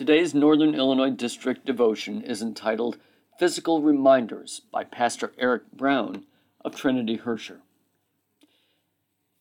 [0.00, 2.96] Today's Northern Illinois District devotion is entitled
[3.38, 6.24] Physical Reminders by Pastor Eric Brown
[6.64, 7.58] of Trinity Herscher.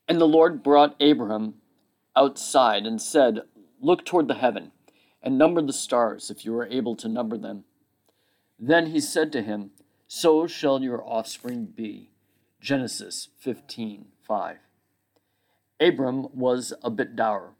[0.10, 1.62] And the Lord brought Abraham
[2.14, 3.44] outside and said,
[3.80, 4.74] Look toward the heaven
[5.24, 7.64] and number the stars if you are able to number them.
[8.60, 9.72] Then he said to him,
[10.10, 12.12] So shall your offspring be.
[12.60, 14.58] Genesis 15 5.
[15.80, 17.54] Abram was a bit dour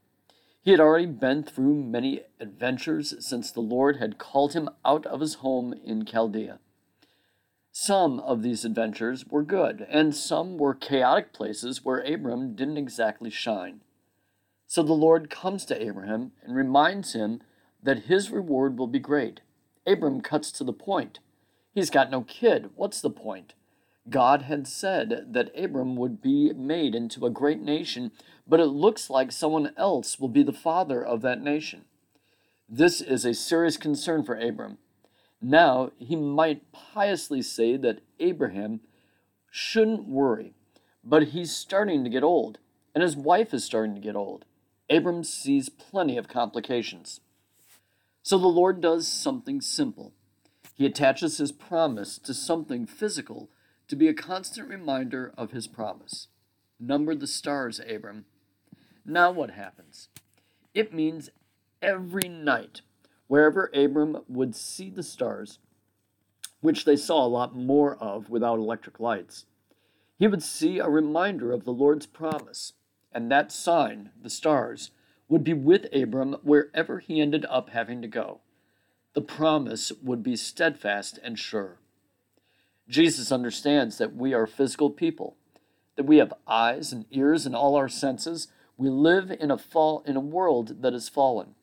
[0.70, 5.20] he had already been through many adventures since the Lord had called him out of
[5.20, 6.60] his home in Chaldea.
[7.72, 13.32] Some of these adventures were good, and some were chaotic places where Abram didn't exactly
[13.32, 13.82] shine.
[14.68, 17.42] So the Lord comes to Abraham and reminds him
[17.82, 19.42] that his reward will be great.
[19.88, 21.18] Abram cuts to the point.
[21.74, 22.70] He's got no kid.
[22.76, 23.56] What's the point?
[24.08, 28.12] God had said that Abram would be made into a great nation,
[28.48, 31.86] but it looks like someone else will be the father of that nation.
[32.68, 34.78] This is a serious concern for Abram.
[35.42, 38.82] Now, he might piously say that Abraham
[39.52, 40.54] shouldn't worry,
[41.04, 42.60] but he's starting to get old,
[42.94, 44.46] and his wife is starting to get old.
[44.90, 47.22] Abram sees plenty of complications.
[48.22, 50.14] So the Lord does something simple.
[50.76, 53.50] He attaches his promise to something physical
[53.90, 56.28] to be a constant reminder of his promise.
[56.80, 58.26] Number the stars, Abram.
[59.04, 60.08] Now what happens?
[60.74, 61.30] It means
[61.82, 62.82] every night,
[63.28, 65.60] wherever Abram would see the stars,
[66.62, 69.46] which they saw a lot more of without electric lights,
[70.18, 72.74] he would see a reminder of the Lord's promise,
[73.12, 74.92] and that sign, the stars,
[75.28, 78.42] would be with Abram wherever he ended up having to go.
[79.14, 81.80] The promise would be steadfast and sure.
[82.90, 85.38] Jesus understands that we are physical people,
[85.96, 88.48] that we have eyes and ears and all our senses.
[88.78, 91.54] We live in a fall in a world that is fallen,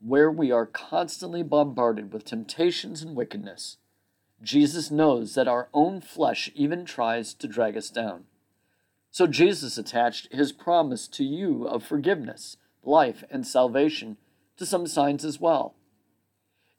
[0.00, 3.78] where we are constantly bombarded with temptations and wickedness.
[4.42, 8.24] Jesus knows that our own flesh even tries to drag us down.
[9.10, 14.18] So Jesus attached his promise to you of forgiveness, life, and salvation
[14.58, 15.74] to some signs as well.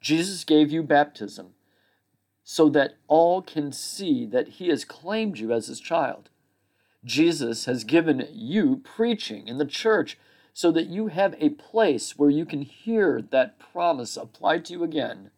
[0.00, 1.54] Jesus gave you baptism
[2.44, 6.30] so that all can see that he has claimed you as his child.
[7.04, 10.18] Jesus has given you preaching in the church
[10.52, 14.84] so that you have a place where you can hear that promise applied to you
[14.84, 15.30] again.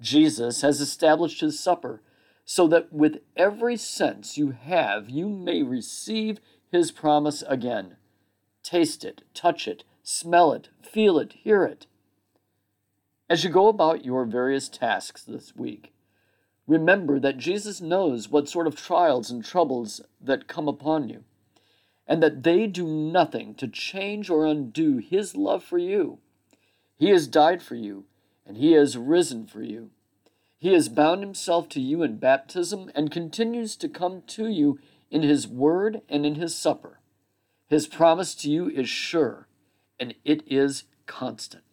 [0.00, 2.02] Jesus has established his supper
[2.44, 6.38] so that with every sense you have, you may receive
[6.70, 7.96] his promise again.
[8.62, 11.86] Taste it, touch it, smell it, feel it, hear it.
[13.28, 15.92] As you go about your various tasks this week,
[16.66, 21.24] Remember that Jesus knows what sort of trials and troubles that come upon you,
[22.06, 26.18] and that they do nothing to change or undo His love for you.
[26.96, 28.04] He has died for you,
[28.44, 29.90] and He has risen for you.
[30.58, 35.22] He has bound Himself to you in baptism and continues to come to you in
[35.22, 37.00] His Word and in His supper.
[37.68, 39.46] His promise to you is sure,
[40.00, 41.65] and it is constant.